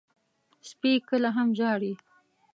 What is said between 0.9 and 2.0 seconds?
کله هم ژاړي.